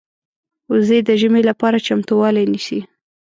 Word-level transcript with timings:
وزې 0.71 0.99
د 1.07 1.09
ژمې 1.21 1.41
لپاره 1.49 1.83
چمتووالی 1.87 2.45
نیسي 2.53 2.79